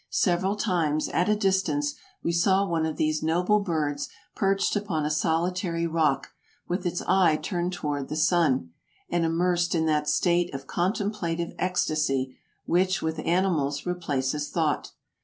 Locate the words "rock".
5.85-6.29